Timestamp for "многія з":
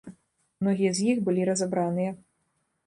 0.63-1.11